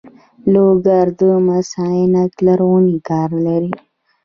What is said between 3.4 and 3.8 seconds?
لري